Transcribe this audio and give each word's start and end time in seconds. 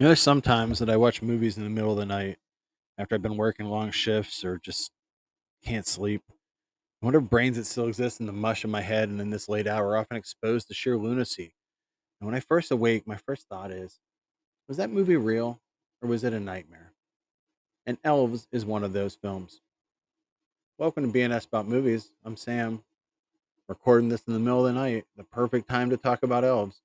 You 0.00 0.04
know, 0.04 0.08
there's 0.08 0.20
sometimes 0.20 0.80
that 0.80 0.90
I 0.90 0.96
watch 0.96 1.22
movies 1.22 1.56
in 1.56 1.62
the 1.62 1.70
middle 1.70 1.92
of 1.92 1.98
the 1.98 2.04
night 2.04 2.38
after 2.98 3.14
I've 3.14 3.22
been 3.22 3.36
working 3.36 3.66
long 3.66 3.92
shifts 3.92 4.44
or 4.44 4.58
just 4.58 4.90
can't 5.64 5.86
sleep. 5.86 6.20
I 7.00 7.06
wonder 7.06 7.20
if 7.20 7.30
brains 7.30 7.58
that 7.58 7.64
still 7.64 7.86
exist 7.86 8.18
in 8.18 8.26
the 8.26 8.32
mush 8.32 8.64
of 8.64 8.70
my 8.70 8.80
head 8.80 9.08
and 9.08 9.20
in 9.20 9.30
this 9.30 9.48
late 9.48 9.68
hour 9.68 9.90
are 9.90 9.98
often 9.98 10.16
exposed 10.16 10.66
to 10.66 10.74
sheer 10.74 10.96
lunacy. 10.96 11.54
And 12.20 12.26
when 12.26 12.34
I 12.34 12.40
first 12.40 12.72
awake, 12.72 13.06
my 13.06 13.18
first 13.18 13.46
thought 13.48 13.70
is, 13.70 14.00
was 14.66 14.78
that 14.78 14.90
movie 14.90 15.14
real 15.14 15.60
or 16.02 16.08
was 16.08 16.24
it 16.24 16.32
a 16.32 16.40
nightmare? 16.40 16.92
And 17.86 17.96
Elves 18.02 18.48
is 18.50 18.66
one 18.66 18.82
of 18.82 18.94
those 18.94 19.14
films. 19.14 19.60
Welcome 20.76 21.04
to 21.04 21.12
B&S 21.12 21.44
About 21.44 21.68
Movies. 21.68 22.10
I'm 22.24 22.36
Sam, 22.36 22.82
recording 23.68 24.08
this 24.08 24.24
in 24.26 24.32
the 24.32 24.40
middle 24.40 24.66
of 24.66 24.74
the 24.74 24.80
night, 24.80 25.04
the 25.16 25.22
perfect 25.22 25.68
time 25.68 25.90
to 25.90 25.96
talk 25.96 26.24
about 26.24 26.42
elves. 26.42 26.80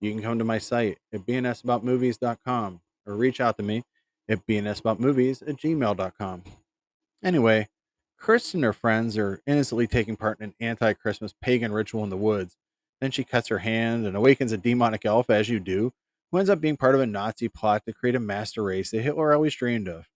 You 0.00 0.10
can 0.12 0.22
come 0.22 0.38
to 0.38 0.44
my 0.44 0.58
site 0.58 0.98
at 1.12 1.26
bandsaboutmovies.com 1.26 2.80
or 3.06 3.16
reach 3.16 3.40
out 3.40 3.56
to 3.58 3.62
me 3.62 3.82
at 4.28 4.46
bandsaboutmovies 4.46 5.46
at 5.48 5.56
gmail.com. 5.56 6.42
Anyway, 7.22 7.68
Kirsten 8.18 8.58
and 8.58 8.64
her 8.64 8.72
friends 8.72 9.18
are 9.18 9.40
innocently 9.46 9.86
taking 9.86 10.16
part 10.16 10.38
in 10.40 10.44
an 10.44 10.54
anti 10.60 10.92
Christmas 10.92 11.34
pagan 11.40 11.72
ritual 11.72 12.04
in 12.04 12.10
the 12.10 12.16
woods. 12.16 12.56
Then 13.00 13.10
she 13.10 13.24
cuts 13.24 13.48
her 13.48 13.58
hand 13.58 14.06
and 14.06 14.16
awakens 14.16 14.52
a 14.52 14.58
demonic 14.58 15.06
elf, 15.06 15.30
as 15.30 15.48
you 15.48 15.58
do, 15.58 15.92
who 16.30 16.38
ends 16.38 16.50
up 16.50 16.60
being 16.60 16.76
part 16.76 16.94
of 16.94 17.00
a 17.00 17.06
Nazi 17.06 17.48
plot 17.48 17.82
to 17.86 17.94
create 17.94 18.14
a 18.14 18.20
master 18.20 18.62
race 18.62 18.90
that 18.90 19.00
Hitler 19.00 19.32
always 19.32 19.54
dreamed 19.54 19.88
of. 19.88 20.06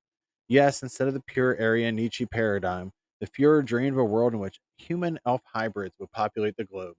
Yes, 0.48 0.82
instead 0.82 1.08
of 1.08 1.14
the 1.14 1.22
pure 1.26 1.56
Aryan 1.58 1.96
Nietzsche 1.96 2.26
paradigm, 2.26 2.92
the 3.20 3.26
Fuhrer 3.26 3.64
dreamed 3.64 3.94
of 3.94 4.00
a 4.00 4.04
world 4.04 4.34
in 4.34 4.38
which 4.38 4.60
human 4.76 5.18
elf 5.26 5.40
hybrids 5.46 5.94
would 5.98 6.12
populate 6.12 6.56
the 6.56 6.64
globe. 6.64 6.94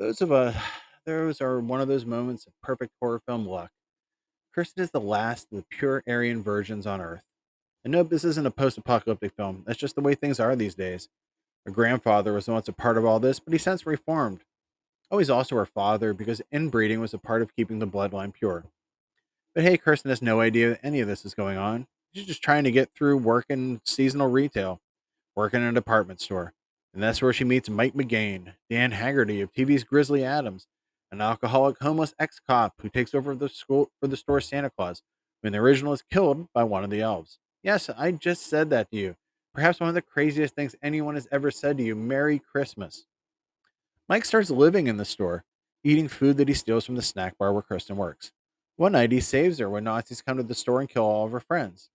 Those 0.00 0.20
of 0.20 0.32
us, 0.32 0.56
those 1.06 1.40
are 1.40 1.60
one 1.60 1.80
of 1.80 1.88
those 1.88 2.04
moments 2.04 2.46
of 2.46 2.52
perfect 2.62 2.92
horror 3.00 3.20
film 3.26 3.46
luck. 3.46 3.70
Kirsten 4.54 4.82
is 4.82 4.90
the 4.90 5.00
last 5.00 5.48
of 5.52 5.58
the 5.58 5.64
pure 5.70 6.02
Aryan 6.08 6.42
virgins 6.42 6.86
on 6.86 7.00
Earth. 7.00 7.22
And 7.84 7.92
nope, 7.92 8.10
this 8.10 8.24
isn't 8.24 8.46
a 8.46 8.50
post 8.50 8.76
apocalyptic 8.78 9.32
film. 9.36 9.62
That's 9.66 9.78
just 9.78 9.94
the 9.94 10.00
way 10.00 10.14
things 10.14 10.40
are 10.40 10.56
these 10.56 10.74
days. 10.74 11.08
Her 11.64 11.72
grandfather 11.72 12.32
was 12.32 12.48
once 12.48 12.68
a 12.68 12.72
part 12.72 12.98
of 12.98 13.04
all 13.04 13.20
this, 13.20 13.38
but 13.38 13.52
he 13.52 13.58
since 13.58 13.86
reformed. 13.86 14.40
Oh, 15.10 15.18
he's 15.18 15.30
also 15.30 15.56
her 15.56 15.66
father 15.66 16.12
because 16.12 16.42
inbreeding 16.50 17.00
was 17.00 17.14
a 17.14 17.18
part 17.18 17.42
of 17.42 17.54
keeping 17.54 17.78
the 17.78 17.86
bloodline 17.86 18.32
pure. 18.32 18.64
But 19.54 19.64
hey, 19.64 19.76
Kirsten 19.76 20.08
has 20.08 20.20
no 20.20 20.40
idea 20.40 20.70
that 20.70 20.80
any 20.82 21.00
of 21.00 21.08
this 21.08 21.24
is 21.24 21.34
going 21.34 21.58
on. 21.58 21.86
She's 22.12 22.26
just 22.26 22.42
trying 22.42 22.64
to 22.64 22.70
get 22.70 22.90
through 22.94 23.18
working 23.18 23.58
in 23.58 23.80
seasonal 23.84 24.28
retail, 24.28 24.80
working 25.36 25.60
in 25.60 25.68
a 25.68 25.72
department 25.72 26.20
store. 26.20 26.54
And 26.92 27.02
that's 27.02 27.20
where 27.20 27.32
she 27.32 27.44
meets 27.44 27.68
Mike 27.68 27.94
McGavin, 27.94 28.54
Dan 28.70 28.92
Haggerty 28.92 29.40
of 29.40 29.52
TV's 29.52 29.84
Grizzly 29.84 30.24
Adams, 30.24 30.66
an 31.12 31.20
alcoholic 31.20 31.78
homeless 31.80 32.14
ex 32.18 32.40
cop 32.40 32.74
who 32.80 32.88
takes 32.88 33.14
over 33.14 33.34
the 33.34 33.48
school 33.48 33.90
for 34.00 34.08
the 34.08 34.16
store 34.16 34.40
Santa 34.40 34.70
Claus 34.70 35.02
when 35.40 35.52
the 35.52 35.58
original 35.58 35.92
is 35.92 36.02
killed 36.02 36.48
by 36.52 36.64
one 36.64 36.84
of 36.84 36.90
the 36.90 37.00
elves. 37.00 37.38
Yes, 37.62 37.88
I 37.96 38.12
just 38.12 38.46
said 38.48 38.70
that 38.70 38.90
to 38.90 38.96
you. 38.96 39.16
Perhaps 39.54 39.80
one 39.80 39.88
of 39.88 39.94
the 39.94 40.02
craziest 40.02 40.54
things 40.54 40.76
anyone 40.82 41.14
has 41.14 41.28
ever 41.32 41.50
said 41.50 41.78
to 41.78 41.82
you 41.82 41.94
Merry 41.94 42.38
Christmas. 42.38 43.06
Mike 44.08 44.24
starts 44.24 44.50
living 44.50 44.86
in 44.86 44.98
the 44.98 45.04
store, 45.04 45.44
eating 45.82 46.08
food 46.08 46.36
that 46.36 46.48
he 46.48 46.54
steals 46.54 46.84
from 46.84 46.94
the 46.94 47.02
snack 47.02 47.38
bar 47.38 47.52
where 47.52 47.62
Kirsten 47.62 47.96
works. 47.96 48.32
One 48.76 48.92
night, 48.92 49.12
he 49.12 49.20
saves 49.20 49.58
her 49.58 49.70
when 49.70 49.84
Nazis 49.84 50.20
come 50.20 50.36
to 50.36 50.42
the 50.42 50.54
store 50.54 50.80
and 50.80 50.88
kill 50.88 51.04
all 51.04 51.24
of 51.24 51.32
her 51.32 51.40
friends. 51.40 51.90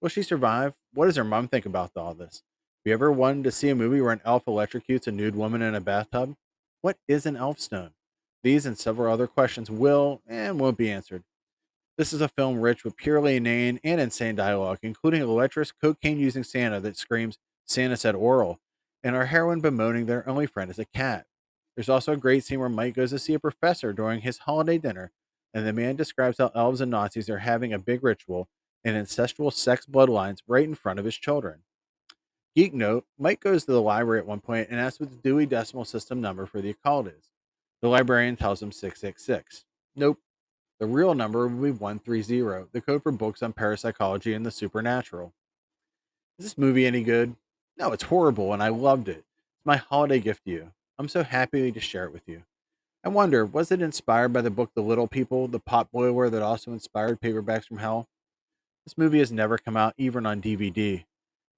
Will 0.00 0.08
she 0.08 0.22
survive? 0.22 0.74
What 0.92 1.06
does 1.06 1.16
her 1.16 1.24
mom 1.24 1.48
think 1.48 1.66
about 1.66 1.92
all 1.96 2.14
this? 2.14 2.42
Have 2.78 2.90
you 2.90 2.92
ever 2.92 3.12
wanted 3.12 3.44
to 3.44 3.52
see 3.52 3.68
a 3.68 3.74
movie 3.74 4.00
where 4.00 4.12
an 4.12 4.20
elf 4.24 4.44
electrocutes 4.46 5.06
a 5.06 5.12
nude 5.12 5.36
woman 5.36 5.62
in 5.62 5.74
a 5.74 5.80
bathtub? 5.80 6.34
What 6.80 6.96
is 7.06 7.26
an 7.26 7.36
elf 7.36 7.60
stone? 7.60 7.90
These 8.42 8.66
and 8.66 8.78
several 8.78 9.12
other 9.12 9.26
questions 9.26 9.70
will 9.70 10.22
and 10.26 10.60
won't 10.60 10.78
be 10.78 10.90
answered. 10.90 11.24
This 11.96 12.12
is 12.12 12.20
a 12.20 12.28
film 12.28 12.60
rich 12.60 12.84
with 12.84 12.96
purely 12.96 13.36
inane 13.36 13.80
and 13.82 14.00
insane 14.00 14.36
dialogue, 14.36 14.78
including 14.82 15.20
a 15.20 15.26
lecherous 15.26 15.72
cocaine 15.72 16.20
using 16.20 16.44
Santa 16.44 16.78
that 16.80 16.96
screams, 16.96 17.38
Santa 17.64 17.96
said 17.96 18.14
oral, 18.14 18.60
and 19.02 19.16
our 19.16 19.26
heroine 19.26 19.60
bemoaning 19.60 20.06
her 20.06 20.28
only 20.28 20.46
friend 20.46 20.70
is 20.70 20.78
a 20.78 20.84
cat. 20.84 21.26
There's 21.74 21.88
also 21.88 22.12
a 22.12 22.16
great 22.16 22.44
scene 22.44 22.60
where 22.60 22.68
Mike 22.68 22.94
goes 22.94 23.10
to 23.10 23.18
see 23.18 23.34
a 23.34 23.40
professor 23.40 23.92
during 23.92 24.20
his 24.20 24.38
holiday 24.38 24.78
dinner, 24.78 25.10
and 25.52 25.66
the 25.66 25.72
man 25.72 25.96
describes 25.96 26.38
how 26.38 26.52
elves 26.54 26.80
and 26.80 26.90
Nazis 26.90 27.28
are 27.28 27.38
having 27.38 27.72
a 27.72 27.78
big 27.78 28.04
ritual 28.04 28.48
and 28.84 28.96
ancestral 28.96 29.50
sex 29.50 29.84
bloodlines 29.86 30.42
right 30.46 30.64
in 30.64 30.74
front 30.76 31.00
of 31.00 31.04
his 31.04 31.16
children. 31.16 31.62
Geek 32.54 32.74
note 32.74 33.06
Mike 33.18 33.40
goes 33.40 33.64
to 33.64 33.72
the 33.72 33.82
library 33.82 34.20
at 34.20 34.26
one 34.26 34.40
point 34.40 34.68
and 34.70 34.80
asks 34.80 35.00
what 35.00 35.10
the 35.10 35.16
Dewey 35.16 35.46
Decimal 35.46 35.84
System 35.84 36.20
number 36.20 36.46
for 36.46 36.60
the 36.60 36.70
occult 36.70 37.08
is. 37.08 37.30
The 37.82 37.88
librarian 37.88 38.36
tells 38.36 38.62
him 38.62 38.72
666. 38.72 39.64
Nope. 39.94 40.18
The 40.80 40.86
real 40.86 41.14
number 41.14 41.46
would 41.46 41.62
be 41.62 41.70
130, 41.70 42.68
the 42.72 42.80
code 42.80 43.02
for 43.02 43.12
books 43.12 43.42
on 43.42 43.52
parapsychology 43.52 44.32
and 44.32 44.46
the 44.46 44.50
supernatural. 44.50 45.32
Is 46.38 46.46
this 46.46 46.58
movie 46.58 46.86
any 46.86 47.02
good? 47.02 47.34
No, 47.76 47.92
it's 47.92 48.04
horrible, 48.04 48.52
and 48.52 48.62
I 48.62 48.68
loved 48.68 49.08
it. 49.08 49.24
It's 49.56 49.66
my 49.66 49.76
holiday 49.76 50.20
gift 50.20 50.44
to 50.44 50.50
you. 50.50 50.72
I'm 50.98 51.08
so 51.08 51.24
happy 51.24 51.72
to 51.72 51.80
share 51.80 52.04
it 52.04 52.12
with 52.12 52.28
you. 52.28 52.42
I 53.04 53.08
wonder, 53.08 53.44
was 53.44 53.70
it 53.70 53.82
inspired 53.82 54.32
by 54.32 54.40
the 54.40 54.50
book 54.50 54.70
The 54.74 54.82
Little 54.82 55.06
People, 55.06 55.48
the 55.48 55.60
pot 55.60 55.90
boiler 55.92 56.28
that 56.30 56.42
also 56.42 56.72
inspired 56.72 57.20
Paperbacks 57.20 57.66
from 57.66 57.78
Hell? 57.78 58.08
This 58.84 58.98
movie 58.98 59.20
has 59.20 59.32
never 59.32 59.58
come 59.58 59.76
out 59.76 59.94
even 59.96 60.26
on 60.26 60.42
DVD. 60.42 61.04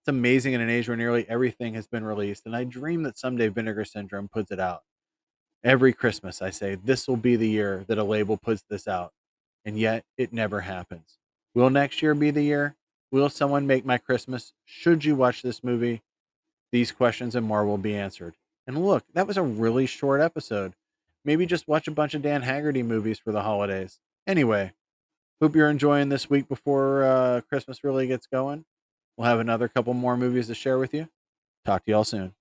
It's 0.01 0.09
amazing 0.09 0.53
in 0.55 0.61
an 0.61 0.71
age 0.71 0.89
where 0.89 0.97
nearly 0.97 1.29
everything 1.29 1.75
has 1.75 1.87
been 1.87 2.05
released, 2.05 2.47
and 2.47 2.57
I 2.57 2.65
dream 2.65 3.03
that 3.03 3.19
someday 3.19 3.49
Vinegar 3.49 3.85
Syndrome 3.85 4.29
puts 4.29 4.51
it 4.51 4.61
out. 4.61 4.81
Every 5.63 5.93
Christmas, 5.93 6.41
I 6.41 6.51
say, 6.51 6.77
this 6.77 7.07
will 7.07 7.19
be 7.19 7.37
the 7.37 7.49
year 7.49 7.85
that 7.87 7.99
a 7.99 8.05
label 8.05 8.39
puts 8.39 8.63
this 8.71 8.89
out, 8.89 9.13
and 9.65 9.79
yet 9.79 10.05
it 10.17 10.33
never 10.33 10.61
happens. 10.61 11.19
Will 11.55 11.69
next 11.69 12.01
year 12.01 12.15
be 12.15 12.31
the 12.31 12.43
year? 12.43 12.77
Will 13.11 13.29
someone 13.29 13.67
make 13.67 13.85
my 13.85 13.99
Christmas? 13.99 14.53
Should 14.65 15.05
you 15.05 15.15
watch 15.17 15.43
this 15.43 15.63
movie? 15.63 16.03
These 16.73 16.93
questions 16.93 17.35
and 17.35 17.47
more 17.47 17.67
will 17.67 17.79
be 17.79 17.97
answered. 17.97 18.35
And 18.67 18.85
look, 18.87 19.05
that 19.15 19.27
was 19.27 19.37
a 19.37 19.43
really 19.43 19.87
short 19.87 20.21
episode. 20.21 20.75
Maybe 21.25 21.45
just 21.45 21.69
watch 21.69 21.89
a 21.89 21.93
bunch 21.93 22.15
of 22.15 22.23
Dan 22.23 22.43
Haggerty 22.43 22.83
movies 22.83 23.19
for 23.19 23.33
the 23.33 23.43
holidays. 23.43 23.99
Anyway, 24.27 24.73
hope 25.43 25.55
you're 25.57 25.69
enjoying 25.69 26.09
this 26.09 26.31
week 26.31 26.49
before 26.49 27.05
uh, 27.05 27.41
Christmas 27.49 27.85
really 27.85 28.07
gets 28.07 28.27
going. 28.27 28.65
We'll 29.17 29.29
have 29.29 29.41
another 29.41 29.69
couple 29.69 29.93
more 29.93 30.17
movies 30.17 30.47
to 30.47 30.55
share 30.55 30.79
with 30.79 30.95
you. 30.95 31.09
Talk 31.67 31.85
to 31.85 31.91
y'all 31.91 32.05
soon. 32.05 32.33